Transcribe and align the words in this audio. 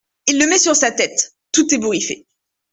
Il 0.25 0.39
le 0.39 0.47
met 0.47 0.57
sur 0.57 0.75
sa 0.75 0.89
tête, 0.91 1.35
tout 1.51 1.71
ébouriffé. 1.75 2.25